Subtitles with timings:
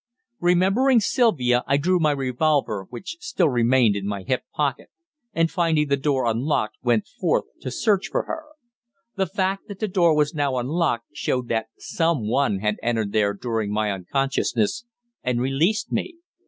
[0.39, 4.89] Remembering Sylvia, I drew my revolver, which still remained in my hip pocket,
[5.31, 8.45] and, finding the door unlocked, went forth to search for her.
[9.15, 13.35] The fact that the door was now unlocked showed that some one had entered there
[13.35, 14.85] during my unconsciousness,
[15.23, 16.15] and released me.